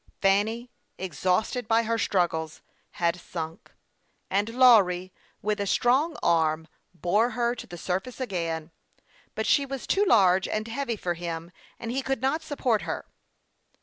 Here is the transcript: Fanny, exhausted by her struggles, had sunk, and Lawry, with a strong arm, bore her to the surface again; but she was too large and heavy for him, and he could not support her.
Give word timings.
Fanny, 0.19 0.71
exhausted 0.97 1.67
by 1.67 1.83
her 1.83 1.99
struggles, 1.99 2.63
had 2.93 3.19
sunk, 3.19 3.71
and 4.31 4.49
Lawry, 4.49 5.13
with 5.43 5.59
a 5.61 5.67
strong 5.67 6.15
arm, 6.23 6.67
bore 6.91 7.29
her 7.37 7.53
to 7.53 7.67
the 7.67 7.77
surface 7.77 8.19
again; 8.19 8.71
but 9.35 9.45
she 9.45 9.63
was 9.63 9.85
too 9.85 10.03
large 10.03 10.47
and 10.47 10.67
heavy 10.67 10.95
for 10.95 11.13
him, 11.13 11.51
and 11.77 11.91
he 11.91 12.01
could 12.01 12.19
not 12.19 12.41
support 12.41 12.81
her. 12.81 13.05